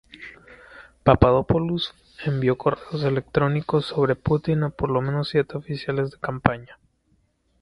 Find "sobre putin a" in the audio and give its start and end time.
3.85-4.69